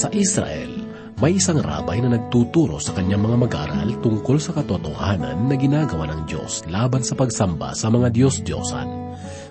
[0.00, 0.80] Sa Israel,
[1.20, 6.24] may isang rabay na nagtuturo sa kanyang mga mag-aral tungkol sa katotohanan na ginagawa ng
[6.24, 8.88] Diyos laban sa pagsamba sa mga Diyos-Diyosan.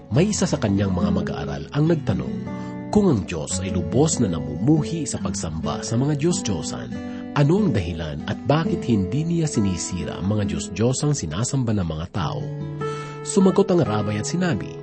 [0.09, 2.35] May isa sa kanyang mga mag-aaral ang nagtanong
[2.89, 6.89] kung ang Diyos ay lubos na namumuhi sa pagsamba sa mga Diyos-Diyosan,
[7.37, 12.41] ano ang dahilan at bakit hindi niya sinisira ang mga Diyos-Diyosang sinasamba ng mga tao?
[13.21, 14.73] Sumagot ang rabay at sinabi,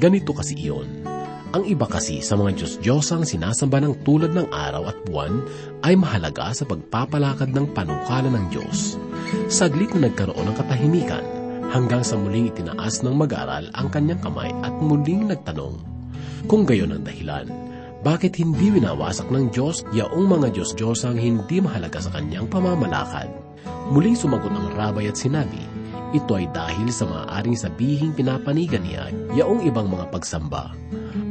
[0.00, 1.11] Ganito kasi iyon.
[1.52, 5.44] Ang iba kasi sa mga Diyos-Diyosang sinasamba ng tulad ng araw at buwan
[5.84, 8.96] ay mahalaga sa pagpapalakad ng panukala ng Diyos.
[9.52, 11.20] Saglit na nagkaroon ng katahimikan
[11.68, 15.76] hanggang sa muling itinaas ng mag-aral ang kanyang kamay at muling nagtanong,
[16.48, 17.44] kung gayon ang dahilan,
[18.00, 23.28] bakit hindi winawasak ng Diyos yaong mga Diyos-Diyosang hindi mahalaga sa kanyang pamamalakad?
[23.92, 25.60] Muling sumagot ang rabay at sinabi,
[26.16, 30.72] ito ay dahil sa maaaring sabihing pinapanigan niya yaong ibang mga pagsamba.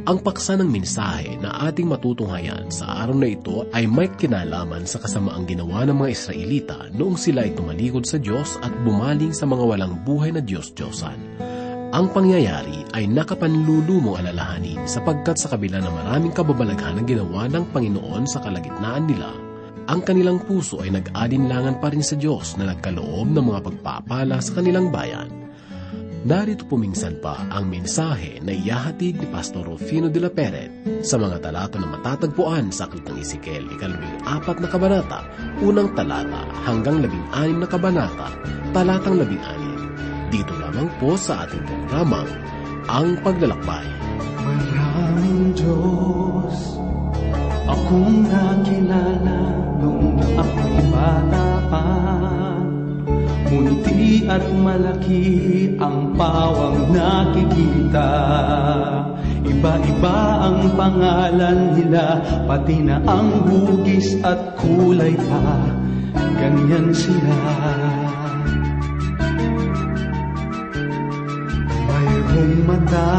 [0.02, 4.98] Ang paksa ng mensahe na ating matutunghayan sa araw na ito ay may kinalaman sa
[4.98, 9.62] kasamaang ginawa ng mga Israelita noong sila ay tumalikod sa Diyos at bumaling sa mga
[9.62, 11.38] walang buhay na Diyos-Diyosan.
[11.94, 18.26] Ang pangyayari ay nakapanlulumong alalahanin sapagkat sa kabila ng maraming kababalaghan ang ginawa ng Panginoon
[18.26, 19.30] sa kalagitnaan nila,
[19.86, 24.50] ang kanilang puso ay nag-alinlangan pa rin sa Diyos na nagkaloob ng mga pagpapala sa
[24.58, 25.41] kanilang bayan.
[26.22, 30.70] Narito puminsan pa ang mensahe na iyahatid ni Pastor Rufino de la Peret
[31.02, 35.26] sa mga talata na matatagpuan sa Aklat ng Ezekiel, ikalabing apat na kabanata,
[35.66, 38.30] unang talata hanggang labing anim na kabanata,
[38.70, 39.82] talatang labing anim
[40.30, 42.30] dito lamang po sa ating programang
[42.86, 43.86] Ang Paglalakbay.
[44.46, 46.78] Maraming Diyos
[47.66, 49.38] akong nakilala
[49.82, 52.11] nung ako'y bata pa.
[54.28, 58.10] At malaki ang pawang nakikita.
[59.42, 65.58] Iba-iba ang pangalan nila, pati na ang hugis at kulay pa.
[66.38, 67.38] Ganyan sila.
[72.32, 73.10] iyong mata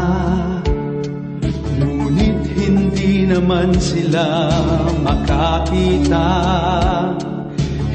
[1.74, 4.50] Ngunit hindi naman sila
[5.02, 6.28] makakita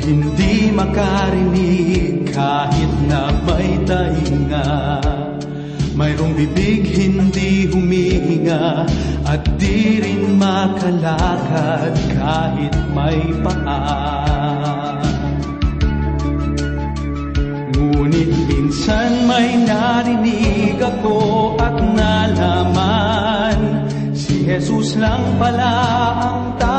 [0.09, 4.97] Hindi makarinig kahit na may tainga.
[5.93, 8.89] Mayroong bibig hindi humihinga.
[9.29, 14.97] At di rin makalakad kahit may paa.
[17.77, 23.59] Ngunit minsan may narinig ako at nalaman
[24.17, 25.69] Si Jesus lang pala
[26.17, 26.78] ang tanging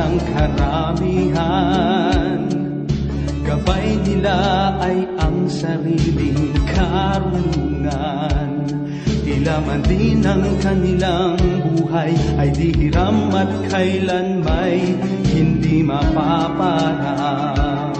[0.00, 2.40] ng karamihan.
[3.44, 8.64] Gabay nila ay ang sariling karunungan.
[9.04, 11.36] Tila man din ang kanilang
[11.76, 14.96] buhay ay di hiram at kailan may
[15.30, 17.94] hindi mapaparang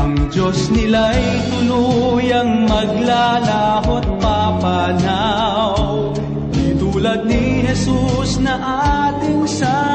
[0.00, 5.93] Ang Diyos nila'y tuluyang maglalahot papanaw
[7.04, 8.56] tulad ni Jesus na
[9.12, 9.93] ating sandigan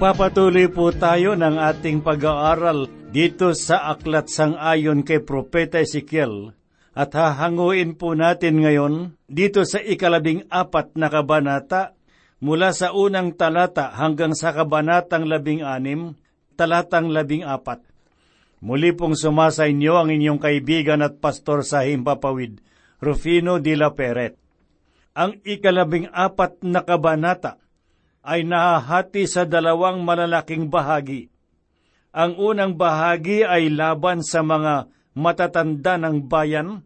[0.00, 6.56] Magpapatuloy po tayo ng ating pag-aaral dito sa Aklat Sang-ayon kay Propeta Ezekiel
[6.96, 12.00] at hahanguin po natin ngayon dito sa ikalabing apat na kabanata
[12.40, 16.16] mula sa unang talata hanggang sa kabanatang labing anim,
[16.56, 17.84] talatang labing apat.
[18.64, 22.64] Muli pong sumasa inyo ang inyong kaibigan at pastor sa Himpapawid,
[23.04, 24.32] Rufino de la Peret.
[25.12, 27.60] Ang ikalabing apat na kabanata
[28.20, 31.32] ay nahahati sa dalawang malalaking bahagi.
[32.10, 36.82] Ang unang bahagi ay laban sa mga matatanda ng bayan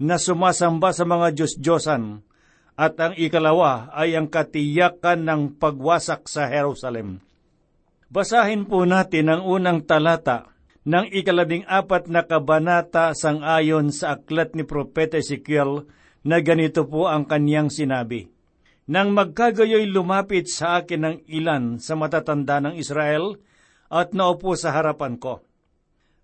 [0.00, 2.24] na sumasamba sa mga Diyos-Diyosan
[2.72, 7.20] at ang ikalawa ay ang katiyakan ng pagwasak sa Jerusalem.
[8.08, 10.52] Basahin po natin ang unang talata
[10.82, 15.86] ng ikalabing apat na kabanata sang ayon sa aklat ni Propeta Ezekiel
[16.26, 18.31] na ganito po ang kanyang sinabi.
[18.90, 23.38] Nang magkagayoy lumapit sa akin ng ilan sa matatanda ng Israel
[23.86, 25.38] at naupo sa harapan ko.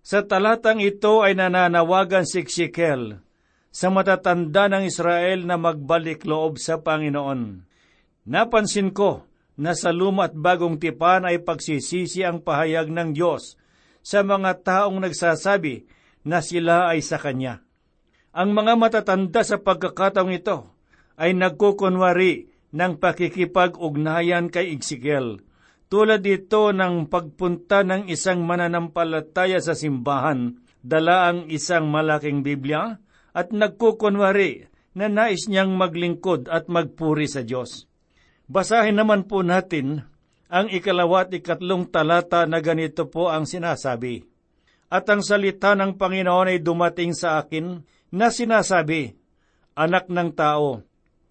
[0.03, 3.23] Sa talatang ito ay nananawagan si Ezekiel
[3.69, 7.63] sa matatanda ng Israel na magbalik loob sa Panginoon.
[8.27, 9.23] Napansin ko
[9.55, 13.55] na sa luma at bagong tipan ay pagsisisi ang pahayag ng Diyos
[14.03, 15.85] sa mga taong nagsasabi
[16.25, 17.61] na sila ay sa Kanya.
[18.35, 20.67] Ang mga matatanda sa pagkakataong ito
[21.19, 25.41] ay nagkukunwari ng pakikipag-ugnayan kay Ezekiel.
[25.89, 33.01] Tulad dito ng pagpunta ng isang mananampalataya sa simbahan, dala ang isang malaking Biblia
[33.33, 37.89] at nagkukunwari na nais niyang maglingkod at magpuri sa Diyos.
[38.49, 40.05] Basahin naman po natin
[40.49, 44.25] ang ikalawa at ikatlong talata na ganito po ang sinasabi.
[44.89, 49.13] At ang salita ng Panginoon ay dumating sa akin na sinasabi,
[49.77, 50.81] Anak ng tao,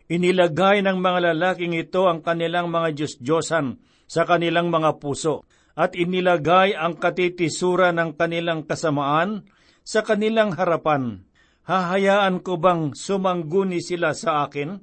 [0.08, 3.78] inilagay ng mga lalaking ito ang kanilang mga Diyos-Diyosan
[4.08, 5.44] sa kanilang mga puso,
[5.78, 9.46] at inilagay ang katitisura ng kanilang kasamaan
[9.84, 11.22] sa kanilang harapan.
[11.68, 14.80] Hahayaan ko bang sumangguni sila sa akin?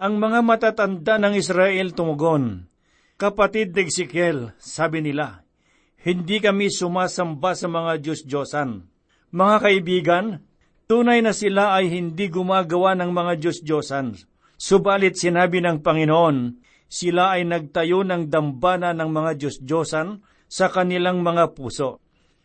[0.00, 2.70] Ang mga matatanda ng Israel tumugon,
[3.20, 5.44] Kapatid de Ezekiel, sabi nila,
[6.00, 8.88] hindi kami sumasamba sa mga Diyos-Diyosan.
[9.28, 10.26] Mga kaibigan,
[10.90, 14.18] Tunay na sila ay hindi gumagawa ng mga Diyos-Diyosan.
[14.60, 20.20] Subalit sinabi ng Panginoon, sila ay nagtayo ng dambana ng mga Diyos-Diyosan
[20.52, 21.96] sa kanilang mga puso.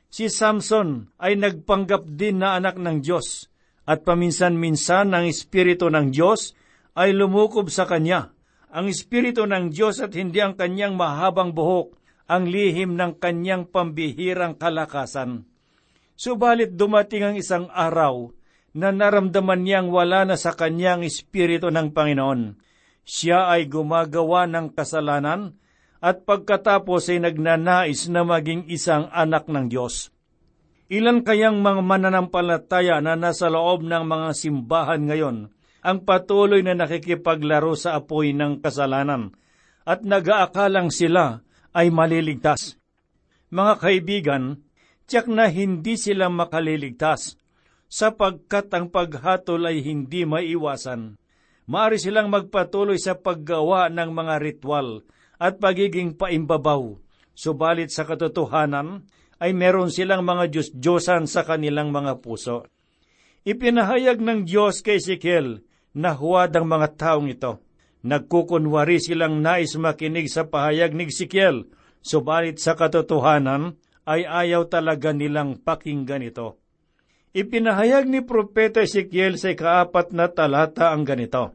[0.08, 3.52] Si Samson ay nagpanggap din na anak ng Diyos,
[3.84, 6.56] at paminsan-minsan ang Espiritu ng Diyos
[6.96, 8.32] ay lumukob sa kanya.
[8.72, 12.00] Ang Espiritu ng Diyos at hindi ang kanyang mahabang buhok,
[12.32, 15.44] ang lihim ng kanyang pambihirang kalakasan.
[16.16, 18.32] Subalit dumating ang isang araw
[18.76, 22.60] na naramdaman niyang wala na sa kanyang espiritu ng Panginoon.
[23.08, 25.56] Siya ay gumagawa ng kasalanan
[26.04, 30.12] at pagkatapos ay nagnanais na maging isang anak ng Diyos.
[30.92, 35.38] Ilan kayang mga mananampalataya na nasa loob ng mga simbahan ngayon
[35.86, 39.34] ang patuloy na nakikipaglaro sa apoy ng kasalanan
[39.86, 42.76] at nagaakalang sila ay maliligtas.
[43.54, 44.44] Mga kaibigan,
[45.06, 47.38] tiyak na hindi sila makaliligtas
[47.90, 51.18] sapagkat ang paghatol ay hindi maiwasan.
[51.66, 55.02] Maari silang magpatuloy sa paggawa ng mga ritual
[55.42, 56.98] at pagiging paimbabaw,
[57.34, 59.10] subalit sa katotohanan
[59.42, 62.70] ay meron silang mga Diyos-Diyosan sa kanilang mga puso.
[63.46, 65.62] Ipinahayag ng Diyos kay Ezekiel
[65.94, 67.62] na huwad ang mga taong ito.
[68.06, 71.66] Nagkukunwari silang nais makinig sa pahayag ni Ezekiel,
[72.06, 76.62] subalit sa katotohanan ay ayaw talaga nilang pakinggan ito.
[77.36, 81.52] Ipinahayag ni Propeta Ezekiel sa ikaapat na talata ang ganito,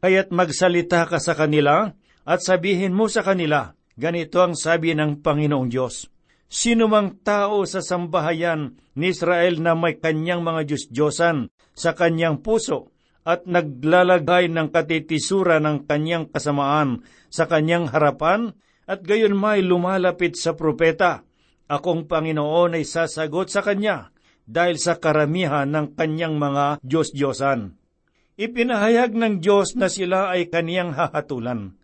[0.00, 1.92] Kaya't magsalita ka sa kanila
[2.24, 6.08] at sabihin mo sa kanila, ganito ang sabi ng Panginoong Diyos.
[6.48, 12.88] Sino mang tao sa sambahayan ni Israel na may kanyang mga Diyos-Diyosan sa kanyang puso
[13.20, 18.56] at naglalagay ng katitisura ng kanyang kasamaan sa kanyang harapan
[18.88, 21.28] at gayon may lumalapit sa propeta
[21.68, 24.16] akong Panginoon ay sasagot sa kanya
[24.50, 27.78] dahil sa karamihan ng kanyang mga Diyos-Diyosan.
[28.34, 31.78] Ipinahayag ng Diyos na sila ay kaniyang hahatulan.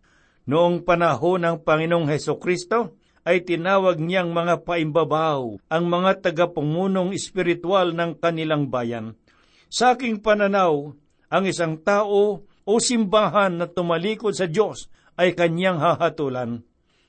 [0.51, 7.91] Noong panahon ng Panginoong Heso Kristo, ay tinawag niyang mga paimbabaw ang mga tagapungunong espiritual
[7.91, 9.19] ng kanilang bayan.
[9.67, 10.95] Sa aking pananaw,
[11.27, 14.87] ang isang tao o simbahan na tumalikod sa Diyos
[15.19, 16.63] ay kanyang hahatulan.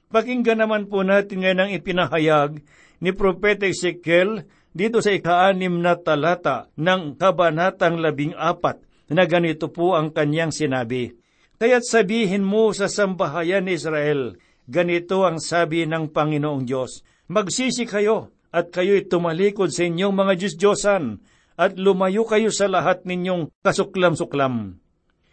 [0.09, 2.51] Pakinggan naman po natin ngayon ang ipinahayag
[2.97, 9.95] ni Propeta Ezekiel dito sa ikaanim na talata ng Kabanatang labing apat na ganito po
[9.95, 11.15] ang kanyang sinabi.
[11.57, 14.37] Kaya't sabihin mo sa sambahayan ni Israel,
[14.69, 21.19] ganito ang sabi ng Panginoong Diyos, Magsisi kayo at kayo'y tumalikod sa inyong mga Diyos-Diyosan
[21.59, 24.79] at lumayo kayo sa lahat ninyong kasuklam-suklam.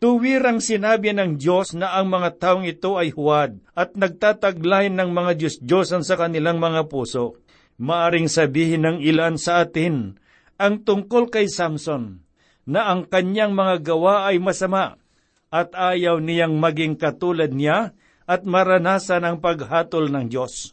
[0.02, 5.32] Tuwirang sinabi ng Diyos na ang mga taong ito ay huwad at nagtataglay ng mga
[5.38, 7.43] Diyos-Diyosan sa kanilang mga puso.
[7.80, 10.14] Maaring sabihin ng ilan sa atin
[10.54, 12.22] ang tungkol kay Samson
[12.64, 14.96] na ang kanyang mga gawa ay masama
[15.50, 17.92] at ayaw niyang maging katulad niya
[18.24, 20.72] at maranasan ang paghatol ng Diyos.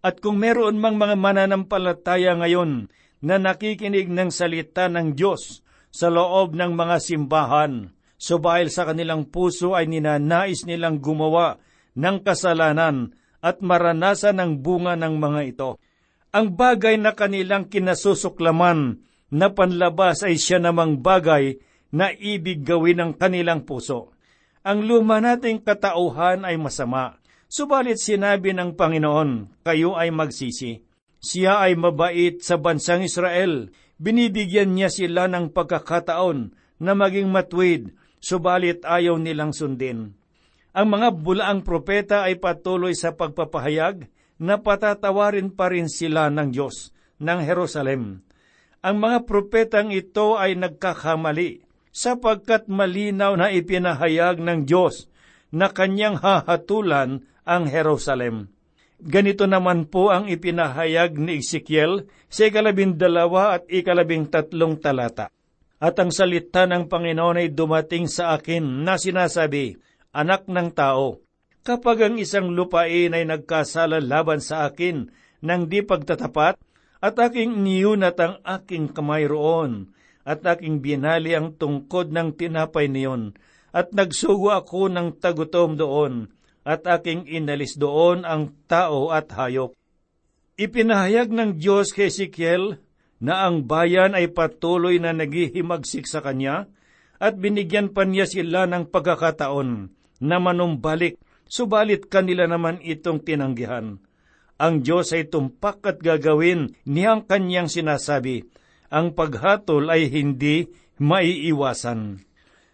[0.00, 2.90] At kung meron mang mga mananampalataya ngayon
[3.22, 7.90] na nakikinig ng salita ng Diyos sa loob ng mga simbahan.
[8.18, 11.62] Subail sa kanilang puso ay ninanais nilang gumawa
[11.94, 15.70] ng kasalanan at maranasan ang bunga ng mga ito.
[16.28, 19.00] Ang bagay na kanilang kinasusuklaman
[19.32, 21.56] na panlabas ay siya namang bagay
[21.88, 24.12] na ibig gawin ng kanilang puso.
[24.60, 27.16] Ang luma nating katauhan ay masama,
[27.48, 30.84] subalit sinabi ng Panginoon, kayo ay magsisi.
[31.18, 38.84] Siya ay mabait sa bansang Israel, binibigyan niya sila ng pagkakataon na maging matwid, subalit
[38.84, 40.12] ayaw nilang sundin.
[40.76, 44.06] Ang mga bulaang propeta ay patuloy sa pagpapahayag
[44.38, 48.22] na patatawarin pa rin sila ng Diyos ng Jerusalem.
[48.78, 55.10] Ang mga propetang ito ay nagkakamali sapagkat malinaw na ipinahayag ng Diyos
[55.50, 58.54] na kanyang hahatulan ang Jerusalem.
[58.98, 65.30] Ganito naman po ang ipinahayag ni Ezekiel sa ikalabing dalawa at ikalabing tatlong talata.
[65.78, 69.78] At ang salita ng Panginoon ay dumating sa akin na sinasabi,
[70.10, 71.22] Anak ng tao,
[71.68, 75.12] kapag ang isang lupain ay nagkasala laban sa akin
[75.44, 76.56] ng di pagtatapat,
[77.04, 79.92] at aking niyunat ang aking kamay roon,
[80.24, 83.36] at aking binali ang tungkod ng tinapay niyon,
[83.76, 86.32] at nagsugo ako ng tagutom doon,
[86.64, 89.76] at aking inalis doon ang tao at hayop.
[90.56, 92.80] Ipinahayag ng Diyos kay Ezekiel
[93.20, 96.64] na ang bayan ay patuloy na naghihimagsik sa kanya,
[97.20, 103.98] at binigyan pa niya sila ng pagkakataon na manumbalik, subalit kanila naman itong tinanggihan.
[104.58, 108.46] Ang Diyos ay tumpak at gagawin niyang kanyang sinasabi,
[108.92, 112.22] ang paghatol ay hindi maiiwasan.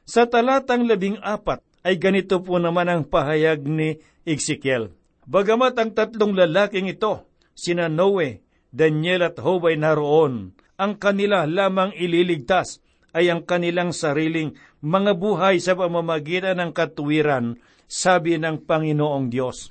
[0.05, 4.93] Sa talatang labing apat ay ganito po naman ang pahayag ni Ezekiel.
[5.25, 11.95] Bagamat ang tatlong lalaking ito, sina Noe, Daniel at Hob ay naroon, ang kanila lamang
[11.95, 12.83] ililigtas
[13.15, 17.57] ay ang kanilang sariling mga buhay sa pamamagitan ng katuwiran,
[17.89, 19.71] sabi ng Panginoong Diyos.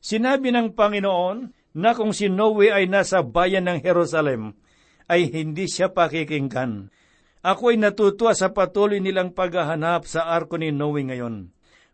[0.00, 4.56] Sinabi ng Panginoon na kung si Noe ay nasa bayan ng Jerusalem,
[5.10, 6.90] ay hindi siya pakikinggan.
[7.40, 11.50] Ako ay natutuwa sa patuloy nilang paghahanap sa arko ni Noe ngayon.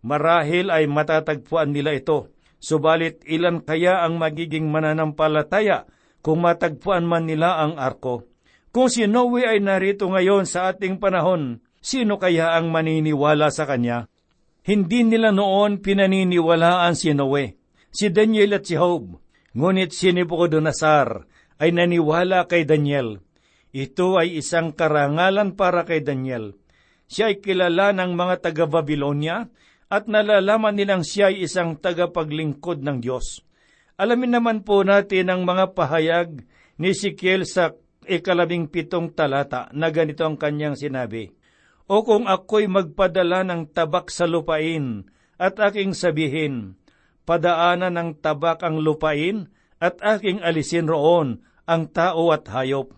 [0.06, 2.30] Marahil ay matatagpuan nila ito,
[2.62, 5.86] subalit ilan kaya ang magiging mananampalataya
[6.22, 8.26] kung matagpuan man nila ang arko?
[8.74, 14.10] Kung si Noe ay narito ngayon sa ating panahon, sino kaya ang maniniwala sa kanya?
[14.66, 17.54] Hindi nila noon pinaniniwalaan si Noe,
[17.94, 19.14] si Daniel at si Job,
[19.54, 21.22] ngunit si Nebuchadnezzar
[21.62, 23.22] ay naniwala kay Daniel.
[23.70, 26.58] Ito ay isang karangalan para kay Daniel.
[27.06, 29.46] Siya ay kilala ng mga taga-Babylonia
[29.86, 33.46] at nalalaman nilang siya ay isang tagapaglingkod ng Diyos.
[33.94, 36.42] Alamin naman po natin ang mga pahayag
[36.82, 37.70] ni Sikiel sa
[38.02, 41.30] ikalabing pitong talata na ganito ang kanyang sinabi.
[41.86, 45.06] O kung ako'y magpadala ng tabak sa lupain
[45.38, 46.74] at aking sabihin,
[47.22, 49.46] padaanan ng tabak ang lupain
[49.78, 52.90] at aking alisin roon ang tao at hayop.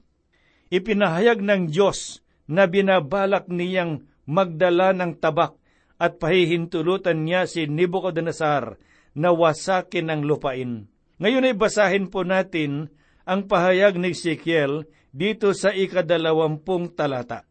[0.72, 5.56] Ipinahayag ng Diyos na binabalak niyang magdala ng tabak
[6.00, 8.80] at pahihintulutan niya si Nebuchadnezzar
[9.12, 10.88] na wasakin ang lupain.
[11.20, 12.88] Ngayon ay basahin po natin
[13.28, 17.44] ang pahayag ni Ezekiel dito sa ikadalawampung talata.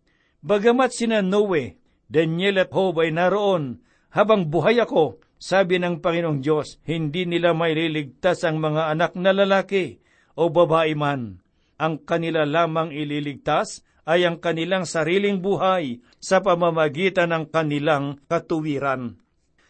[0.46, 3.82] Bagamat sina Noe, Daniel at Job ay naroon,
[4.14, 9.98] habang buhay ako, sabi ng Panginoong Diyos, hindi nila maililigtas ang mga anak na lalaki
[10.38, 11.42] o babae man.
[11.78, 19.18] Ang kanila lamang ililigtas ay ang kanilang sariling buhay sa pamamagitan ng kanilang katuwiran.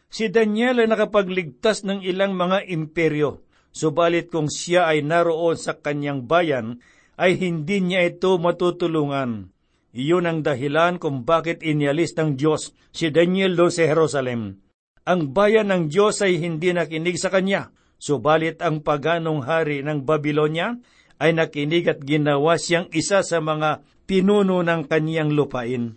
[0.08, 3.44] Si Daniel ay nakapagligtas ng ilang mga imperyo,
[3.76, 6.80] subalit kung siya ay naroon sa kanyang bayan,
[7.20, 9.57] ay hindi niya ito matutulungan.
[9.98, 14.62] Iyon ang dahilan kung bakit inialis ng Diyos si Daniel doon sa Jerusalem
[15.08, 20.76] ang bayan ng Diyos ay hindi nakinig sa kanya, subalit ang paganong hari ng Babylonia
[21.16, 25.96] ay nakinig at ginawa siyang isa sa mga pinuno ng kaniyang lupain.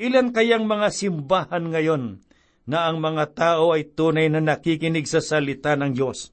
[0.00, 2.24] Ilan kayang mga simbahan ngayon
[2.64, 6.32] na ang mga tao ay tunay na nakikinig sa salita ng Diyos?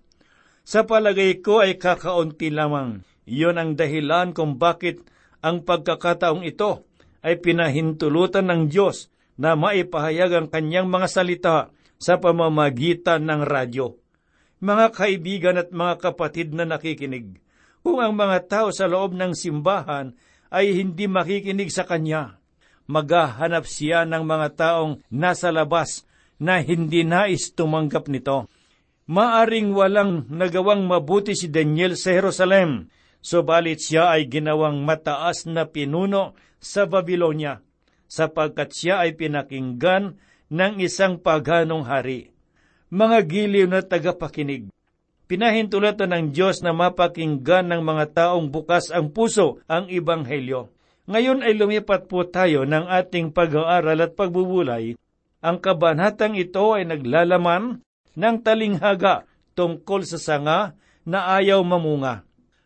[0.63, 3.03] Sa palagay ko ay kakaunti lamang.
[3.27, 5.03] Iyon ang dahilan kung bakit
[5.43, 6.87] ang pagkakataong ito
[7.25, 11.57] ay pinahintulutan ng Diyos na maipahayag ang kanyang mga salita
[11.97, 13.97] sa pamamagitan ng radyo.
[14.61, 17.41] Mga kaibigan at mga kapatid na nakikinig,
[17.81, 20.13] kung ang mga tao sa loob ng simbahan
[20.53, 22.37] ay hindi makikinig sa Kanya,
[22.85, 26.05] maghahanap siya ng mga taong nasa labas
[26.37, 28.49] na hindi nais tumanggap nito.
[29.05, 32.89] Maaring walang nagawang mabuti si Daniel sa Jerusalem,
[33.25, 37.65] subalit siya ay ginawang mataas na pinuno sa Babylonia,
[38.05, 40.21] sapagkat siya ay pinakinggan
[40.53, 42.29] ng isang paganong hari.
[42.93, 44.69] Mga giliw na tagapakinig,
[45.25, 50.69] pinahintulatan ng Diyos na mapakinggan ng mga taong bukas ang puso ang Ibanghelyo.
[51.09, 54.93] Ngayon ay lumipat po tayo ng ating pag-aaral at pagbubulay.
[55.41, 57.81] Ang kabanatang ito ay naglalaman
[58.17, 60.73] ng talinghaga tungkol sa sanga
[61.05, 62.25] na ayaw mamunga.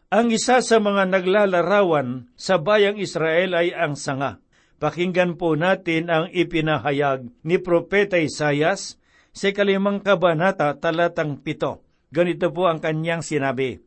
[0.09, 4.41] Ang isa sa mga naglalarawan sa bayang Israel ay ang sanga.
[4.81, 8.97] Pakinggan po natin ang ipinahayag ni Propeta Isayas
[9.29, 11.85] sa kalimang kabanata talatang pito.
[12.09, 13.85] Ganito po ang kanyang sinabi,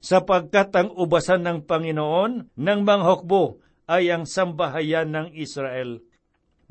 [0.00, 3.60] Sapagkat ang ubasan ng Panginoon ng manghokbo
[3.92, 6.00] ay ang sambahayan ng Israel.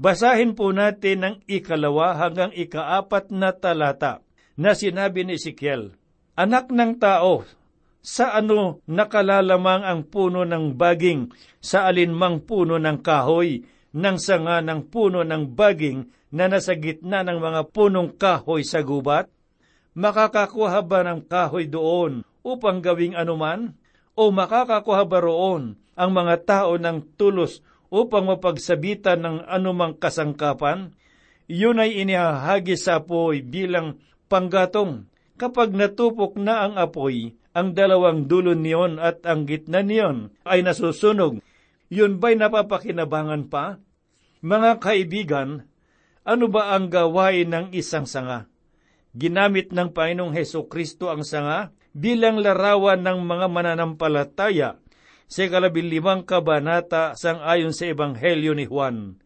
[0.02, 4.26] Basahin po natin ang ikalawa hanggang ikaapat na talata
[4.58, 5.94] na sinabi ni Ezekiel,
[6.34, 7.46] Anak ng tao,
[8.08, 11.28] sa ano nakalalamang ang puno ng baging
[11.60, 17.36] sa alinmang puno ng kahoy, ng sanga ng puno ng baging na nasa gitna ng
[17.36, 19.28] mga punong kahoy sa gubat?
[19.92, 23.76] Makakakuha ba ng kahoy doon upang gawing anuman?
[24.16, 27.60] O makakakuha ba roon ang mga tao ng tulos
[27.92, 30.96] upang mapagsabitan ng anumang kasangkapan,
[31.52, 34.00] yun ay inihahagi sa apoy bilang
[34.32, 35.12] panggatong.
[35.38, 41.42] Kapag natupok na ang apoy, ang dalawang dulo niyon at ang gitna niyon ay nasusunog.
[41.90, 43.82] Yun ba'y napapakinabangan pa?
[44.46, 45.66] Mga kaibigan,
[46.22, 48.46] ano ba ang gawain ng isang sanga?
[49.18, 54.78] Ginamit ng Panginoong Heso Kristo ang sanga bilang larawan ng mga mananampalataya
[55.26, 59.18] sa ikalabilimang kabanata sang ayon sa Ebanghelyo ni Juan.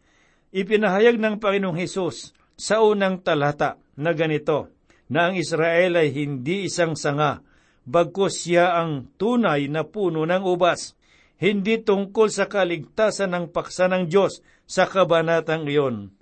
[0.56, 4.72] Ipinahayag ng Panginoong Hesus sa unang talata na ganito,
[5.12, 7.44] na ang Israel ay hindi isang sanga,
[7.86, 10.94] bagkos siya ang tunay na puno ng ubas,
[11.42, 16.14] hindi tungkol sa kaligtasan ng paksa ng Diyos sa kabanatang iyon.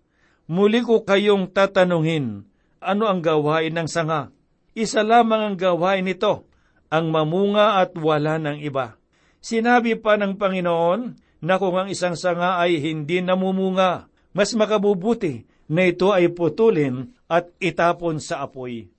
[0.49, 2.47] Muli ko kayong tatanungin,
[2.79, 4.31] ano ang gawain ng sanga?
[4.73, 6.47] Isa lamang ang gawain nito,
[6.87, 8.95] ang mamunga at wala ng iba.
[9.43, 11.01] Sinabi pa ng Panginoon
[11.43, 17.51] na kung ang isang sanga ay hindi namumunga, mas makabubuti na ito ay putulin at
[17.61, 18.89] itapon sa apoy.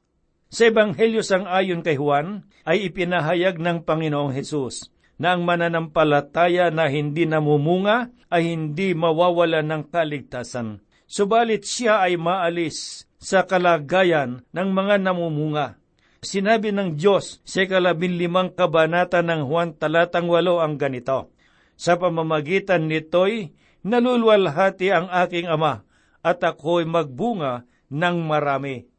[0.51, 6.91] Sa Ebanghelyo sang ayon kay Juan ay ipinahayag ng Panginoong Hesus na ang mananampalataya na
[6.91, 10.83] hindi namumunga ay hindi mawawala ng kaligtasan.
[11.07, 15.81] Subalit siya ay maalis sa kalagayan ng mga namumunga
[16.21, 21.33] Sinabi ng Diyos sa kalabing limang kabanata ng Juan talatang walo ang ganito,
[21.81, 23.57] Sa pamamagitan nito'y
[23.89, 25.81] nalulwalhati ang aking ama
[26.21, 28.90] at ako'y magbunga ng marami.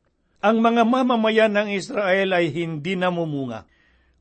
[0.41, 3.69] Ang mga mamamayan ng Israel ay hindi namumunga.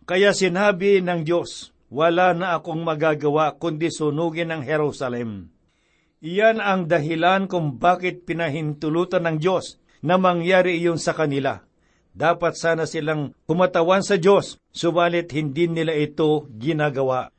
[0.04, 5.48] Kaya sinabi ng Diyos, wala na akong magagawa kundi sunugin ang Jerusalem.
[6.20, 11.64] Iyan ang dahilan kung bakit pinahintulutan ng Diyos na mangyari iyon sa kanila
[12.10, 17.30] dapat sana silang kumatawan sa Diyos, subalit hindi nila ito ginagawa.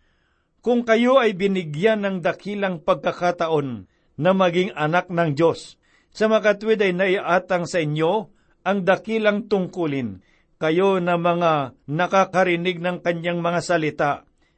[0.62, 3.90] Kung kayo ay binigyan ng dakilang pagkakataon
[4.22, 8.30] na maging anak ng Diyos, sa makatwid ay naiatang sa inyo
[8.62, 10.22] ang dakilang tungkulin.
[10.62, 14.12] Kayo na mga nakakarinig ng kanyang mga salita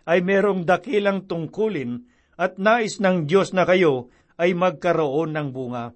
[0.04, 2.04] ay merong dakilang tungkulin
[2.36, 5.96] at nais ng Diyos na kayo ay magkaroon ng bunga.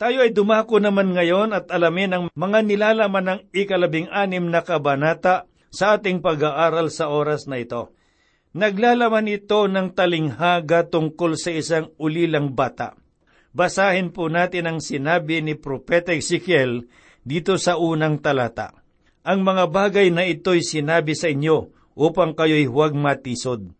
[0.00, 5.44] Tayo ay dumako naman ngayon at alamin ang mga nilalaman ng ikalabing anim na kabanata
[5.68, 7.92] sa ating pag-aaral sa oras na ito.
[8.56, 12.96] Naglalaman ito ng talinghaga tungkol sa isang ulilang bata.
[13.52, 16.88] Basahin po natin ang sinabi ni Propeta Ezekiel
[17.30, 18.74] dito sa unang talata.
[19.22, 23.70] Ang mga bagay na ito'y sinabi sa inyo upang kayo'y huwag matisod.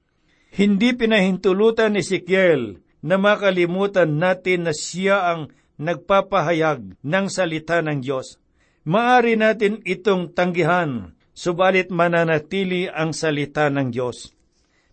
[0.54, 5.50] Hindi pinahintulutan ni Ezekiel na makalimutan natin na siya ang
[5.82, 8.38] nagpapahayag ng salita ng Diyos.
[8.86, 14.30] Maari natin itong tanggihan, subalit mananatili ang salita ng Diyos.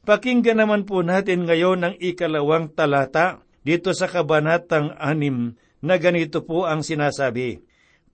[0.08, 6.64] Pakinggan naman po natin ngayon ang ikalawang talata dito sa kabanatang anim na ganito po
[6.64, 7.67] ang sinasabi.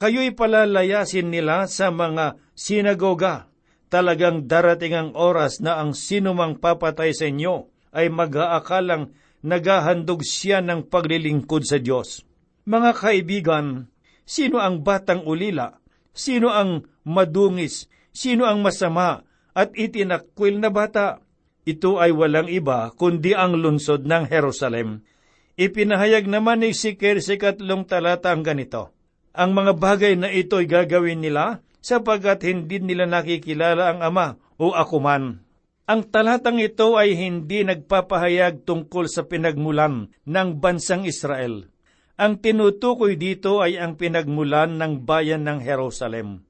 [0.04, 3.48] Kayo'y palalayasin nila sa mga sinagoga.
[3.88, 9.16] Talagang darating ang oras na ang sinumang papatay sa inyo ay mag-aakalang
[9.48, 12.28] naghahandog siya ng paglilingkod sa Diyos.
[12.68, 13.88] Mga kaibigan,
[14.28, 15.80] sino ang batang ulila?
[16.12, 17.88] Sino ang madungis?
[18.12, 19.24] Sino ang masama
[19.56, 21.24] at itinakwil na bata?
[21.64, 25.08] Ito ay walang iba kundi ang lungsod ng Jerusalem.
[25.56, 28.93] Ipinahayag naman ni Siker sa katlong talata ang ganito.
[29.34, 34.78] Ang mga bagay na ito ay gagawin nila sapagkat hindi nila nakikilala ang Ama o
[34.78, 35.42] ako man.
[35.90, 41.66] Ang talatang ito ay hindi nagpapahayag tungkol sa pinagmulan ng bansang Israel.
[42.14, 46.46] Ang tinutukoy dito ay ang pinagmulan ng bayan ng Jerusalem.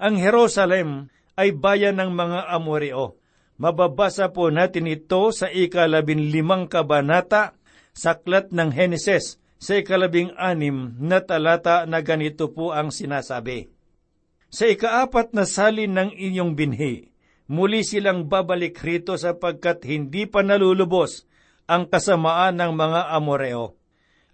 [0.00, 3.20] Ang Jerusalem ay bayan ng mga Amoreo.
[3.60, 7.54] Mababasa po natin ito sa ikalabing limang kabanata
[7.92, 13.70] sa aklat ng Heneses sa ikalabing anim na talata na ganito po ang sinasabi.
[14.50, 17.14] Sa ikaapat na salin ng inyong binhi,
[17.46, 21.30] muli silang babalik rito sapagkat hindi pa nalulubos
[21.70, 23.78] ang kasamaan ng mga Amoreo.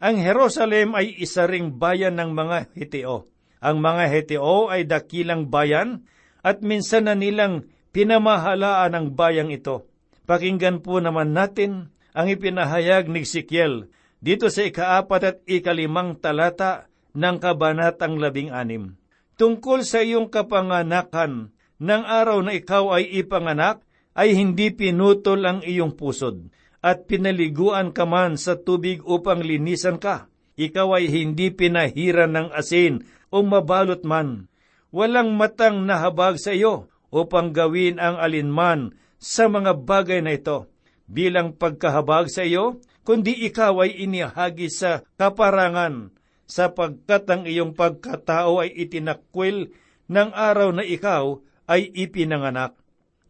[0.01, 3.29] Ang Jerusalem ay isa ring bayan ng mga Heteo.
[3.61, 6.09] Ang mga Heteo ay dakilang bayan
[6.41, 9.85] at minsan na nilang pinamahalaan ang bayang ito.
[10.25, 17.37] Pakinggan po naman natin ang ipinahayag ni Ezekiel dito sa ikaapat at ikalimang talata ng
[17.39, 18.99] kabanatang labing anim.
[19.39, 23.87] Tungkol sa iyong kapanganakan, ng araw na ikaw ay ipanganak,
[24.19, 26.51] ay hindi pinutol ang iyong pusod,
[26.83, 30.27] at pinaliguan ka man sa tubig upang linisan ka.
[30.59, 34.51] Ikaw ay hindi pinahiran ng asin o mabalot man.
[34.91, 40.67] Walang matang nahabag sa iyo upang gawin ang alinman sa mga bagay na ito.
[41.07, 46.13] Bilang pagkahabag sa iyo, kundi ikaw ay inihagi sa kaparangan,
[46.45, 49.73] sapagkat ang iyong pagkatao ay itinakwil
[50.13, 52.77] ng araw na ikaw ay ipinanganak.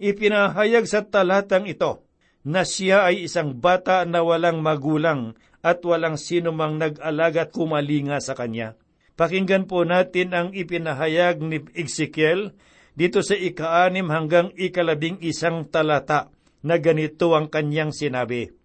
[0.03, 2.03] Ipinahayag sa talatang ito
[2.43, 8.19] na siya ay isang bata na walang magulang at walang sino mang nag-alaga at kumalinga
[8.19, 8.75] sa kanya.
[9.15, 12.51] Pakinggan po natin ang ipinahayag ni Ezekiel
[12.99, 16.35] dito sa ikaanim hanggang ikalabing isang talata
[16.67, 18.58] na ganito ang kanyang sinabi.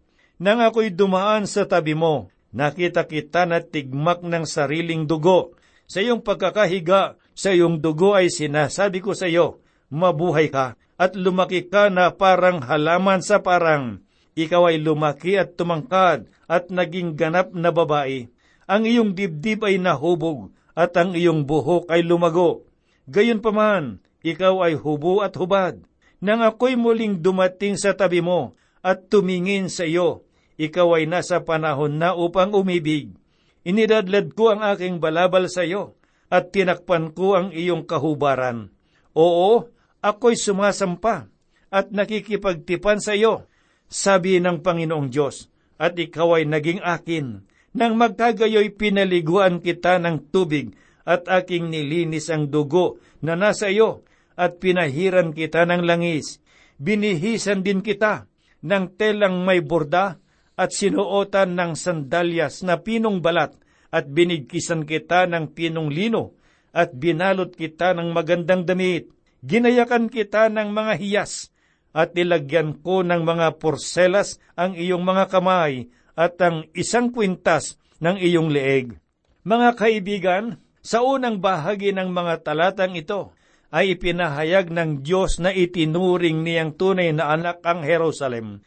[0.44, 5.56] Nang ako'y dumaan sa tabi mo, nakita kita na tigmak ng sariling dugo.
[5.88, 11.72] Sa iyong pagkakahiga, sa iyong dugo ay sinasabi ko sa iyo, mabuhay ka, at lumaki
[11.72, 14.04] ka na parang halaman sa parang.
[14.36, 18.28] Ikaw ay lumaki at tumangkad at naging ganap na babae.
[18.68, 22.68] Ang iyong dibdib ay nahubog at ang iyong buhok ay lumago.
[23.08, 25.80] Gayon pa man, ikaw ay hubo at hubad.
[26.20, 30.28] Nang ako'y muling dumating sa tabi mo at tumingin sa iyo,
[30.60, 33.14] ikaw ay nasa panahon na upang umibig.
[33.64, 35.96] Inidadlad ko ang aking balabal sa iyo,
[36.28, 38.74] at tinakpan ko ang iyong kahubaran.
[39.16, 39.70] Oo,
[40.04, 41.30] ako'y sumasampa,
[41.74, 43.48] at nakikipagtipan sa iyo,
[43.88, 45.48] sabi ng Panginoong Diyos,
[45.80, 47.46] at ikaw ay naging akin.
[47.74, 54.58] Nang magkagayoy pinaliguan kita ng tubig, at aking nilinis ang dugo na nasa iyo, at
[54.58, 56.42] pinahiran kita ng langis.
[56.82, 58.26] Binihisan din kita
[58.66, 60.18] ng telang may borda
[60.54, 63.58] at sinuotan ng sandalyas na pinong balat
[63.94, 66.38] at binigkisan kita ng pinong lino
[66.74, 69.10] at binalot kita ng magandang damit.
[69.44, 71.54] Ginayakan kita ng mga hiyas
[71.94, 78.18] at nilagyan ko ng mga porselas ang iyong mga kamay at ang isang kwintas ng
[78.18, 78.98] iyong leeg.
[79.46, 80.46] Mga kaibigan,
[80.84, 83.32] sa unang bahagi ng mga talatang ito
[83.72, 88.62] ay ipinahayag ng Diyos na itinuring niyang tunay na anak ang Jerusalem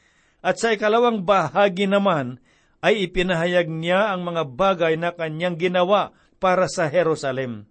[0.46, 2.38] at sa ikalawang bahagi naman
[2.78, 7.66] ay ipinahayag niya ang mga bagay na kanyang ginawa para sa Jerusalem.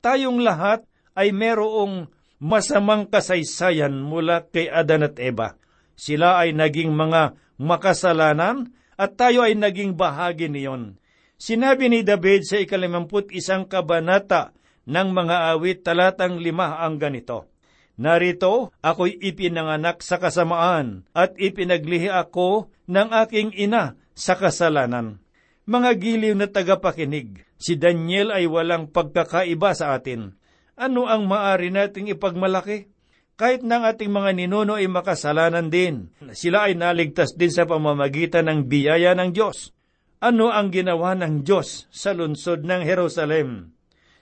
[0.00, 2.08] Tayong lahat ay merong
[2.40, 5.60] masamang kasaysayan mula kay Adan at Eva.
[6.00, 10.96] Sila ay naging mga makasalanan at tayo ay naging bahagi niyon.
[11.36, 14.56] Sinabi ni David sa ikalimamput isang kabanata
[14.88, 17.52] ng mga awit talatang lima ang ganito,
[17.94, 25.22] Narito, ako'y ipinanganak sa kasamaan at ipinaglihi ako ng aking ina sa kasalanan.
[25.64, 30.34] Mga giliw na tagapakinig, si Daniel ay walang pagkakaiba sa atin.
[30.74, 32.90] Ano ang maari nating ipagmalaki?
[33.34, 38.70] Kahit ng ating mga ninuno ay makasalanan din, sila ay naligtas din sa pamamagitan ng
[38.70, 39.74] biyaya ng Diyos.
[40.22, 43.74] Ano ang ginawa ng Diyos sa lungsod ng Jerusalem?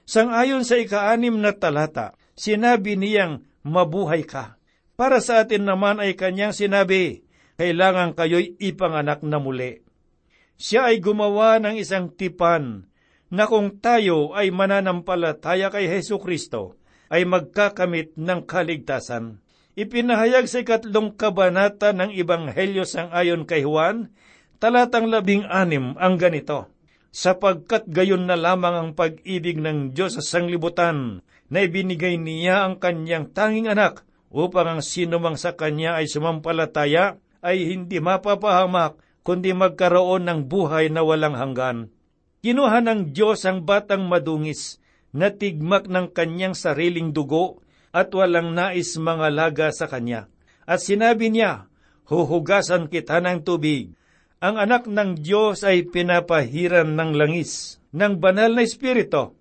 [0.08, 4.58] Sangayon sa ikaanim na talata, sinabi niyang mabuhay ka.
[4.94, 9.82] Para sa atin naman ay kanyang sinabi, kailangan kayo'y ipanganak na muli.
[10.58, 12.86] Siya ay gumawa ng isang tipan
[13.32, 16.76] na kung tayo ay mananampalataya kay Heso Kristo,
[17.08, 19.40] ay magkakamit ng kaligtasan.
[19.72, 24.12] Ipinahayag sa ikatlong kabanata ng Ibanghelyo sang ayon kay Juan,
[24.60, 26.68] talatang labing anim ang ganito,
[27.08, 33.28] sapagkat gayon na lamang ang pag-ibig ng Diyos sa sanglibutan na ibinigay niya ang kanyang
[33.28, 40.40] tanging anak upang ang sinumang sa kanya ay sumampalataya ay hindi mapapahamak kundi magkaroon ng
[40.48, 41.92] buhay na walang hanggan.
[42.40, 44.80] Kinuha ng Diyos ang batang madungis
[45.12, 47.60] na tigmak ng kanyang sariling dugo
[47.92, 50.32] at walang nais mga laga sa kanya.
[50.64, 51.68] At sinabi niya,
[52.08, 53.94] Huhugasan kita ng tubig.
[54.42, 59.38] Ang anak ng Diyos ay pinapahiran ng langis, ng banal na espiritu.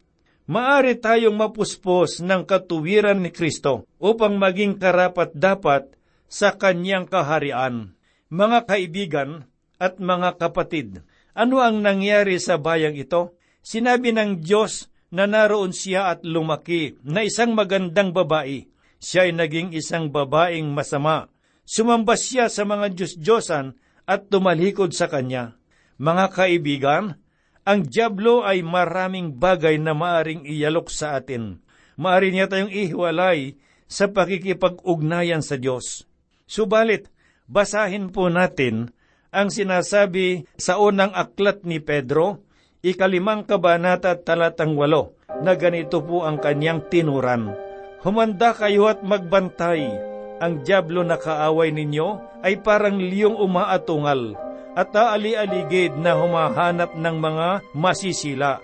[0.49, 5.93] Maari tayong mapuspos ng katuwiran ni Kristo upang maging karapat dapat
[6.25, 7.93] sa kanyang kaharian.
[8.34, 9.45] Mga kaibigan
[9.77, 11.06] at mga kapatid,
[11.38, 13.38] ano ang nangyari sa bayang ito?
[13.62, 18.65] Sinabi ng Diyos na naroon siya at lumaki na isang magandang babae.
[18.97, 21.30] Siya ay naging isang babaeng masama.
[21.67, 23.77] Sumamba siya sa mga Diyos-Diyosan
[24.10, 25.54] at tumalikod sa Kanya.
[26.01, 27.21] Mga kaibigan,
[27.62, 31.62] ang Diablo ay maraming bagay na maaring iyalok sa atin.
[31.93, 33.54] Maari niya tayong ihiwalay
[33.86, 36.10] sa pakikipag-ugnayan sa Diyos.
[36.50, 37.13] Subalit,
[37.45, 38.89] basahin po natin
[39.30, 42.43] ang sinasabi sa unang aklat ni Pedro,
[42.82, 47.54] ikalimang kabanata talatang walo, na ganito po ang kanyang tinuran.
[48.02, 50.10] Humanda kayo at magbantay.
[50.41, 57.48] Ang Diablo na kaaway ninyo ay parang liyong umaatungal at aali-aligid na humahanap ng mga
[57.76, 58.64] masisila.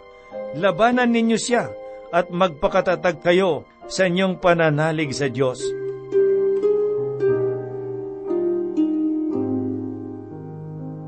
[0.55, 1.67] Labanan ninyo siya
[2.15, 5.59] at magpakatatag kayo sa inyong pananalig sa Diyos.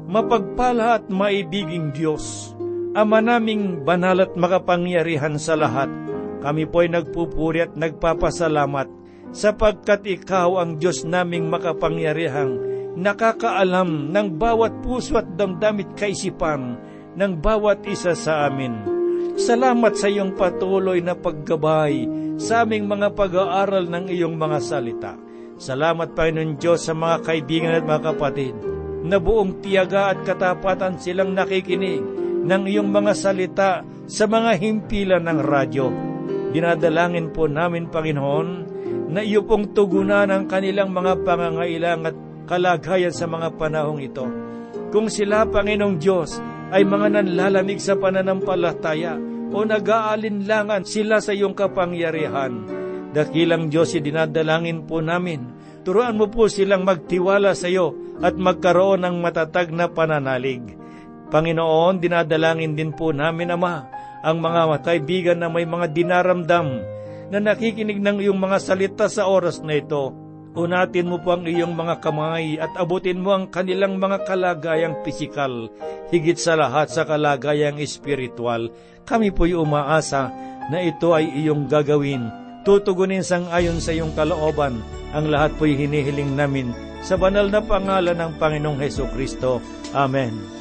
[0.09, 2.55] Mapagpala at maibiging Diyos,
[2.89, 5.93] Ama naming banal at makapangyarihan sa lahat,
[6.41, 8.89] kami po'y nagpupuri at nagpapasalamat
[9.29, 12.57] sapagkat Ikaw ang Diyos naming makapangyarihang
[12.97, 16.77] nakakaalam ng bawat puso at damdamit kaisipan
[17.13, 18.97] ng bawat isa sa amin.
[19.39, 25.13] Salamat sa iyong patuloy na paggabay sa aming mga pag-aaral ng iyong mga salita.
[25.59, 28.55] Salamat, Panginoon Diyos, sa mga kaibigan at mga kapatid
[29.03, 32.03] na buong tiyaga at katapatan silang nakikinig
[32.43, 35.87] ng iyong mga salita sa mga himpilan ng radyo.
[36.55, 38.49] Dinadalangin po namin, Panginoon,
[39.11, 42.17] na iyo pong tugunan ang kanilang mga pangangailang at
[42.49, 44.25] kalagayan sa mga panahong ito.
[44.89, 46.41] Kung sila, Panginoong Diyos,
[46.73, 49.21] ay mga nanlalamig sa pananampalataya
[49.53, 52.65] o nag-aalinlangan sila sa iyong kapangyarihan,
[53.13, 55.59] dakilang Diyos, dinadalangin po namin
[55.89, 60.61] Turuan mo po silang magtiwala sa iyo at magkaroon ng matatag na pananalig.
[61.33, 63.87] Panginoon, dinadalangin din po namin, Ama,
[64.21, 66.67] ang mga kaibigan na may mga dinaramdam
[67.33, 70.11] na nakikinig ng iyong mga salita sa oras na ito.
[70.59, 75.71] Unatin mo po ang iyong mga kamay at abutin mo ang kanilang mga kalagayang pisikal,
[76.11, 78.67] higit sa lahat sa kalagayang espiritual.
[79.07, 80.27] Kami po'y umaasa
[80.67, 82.27] na ito ay iyong gagawin.
[82.67, 84.83] Tutugunin sang ayon sa iyong kalooban
[85.15, 89.63] ang lahat po'y hinihiling namin sa banal na pangalan ng Panginoong Heso Kristo.
[89.95, 90.58] Amen.